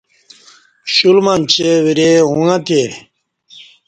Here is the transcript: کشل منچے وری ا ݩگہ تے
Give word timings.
کشل 0.85 1.17
منچے 1.25 1.69
وری 1.85 2.09
ا 2.29 2.31
ݩگہ 2.33 2.57
تے 2.65 2.81